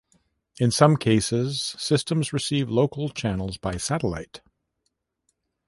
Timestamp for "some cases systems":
0.71-2.33